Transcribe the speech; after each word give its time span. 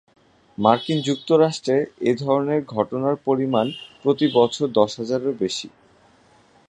মার্কিন 0.57 0.99
যুক্তরাষ্ট্রে 1.01 1.75
এ 2.01 2.11
ধরনের 2.15 2.61
ঘটনার 2.75 3.15
পরিমাণ 3.25 3.65
প্রতি 4.01 4.25
বছর 4.37 4.65
দশ 4.79 4.91
হাজারেরও 4.97 5.39
বেশি। 5.39 5.67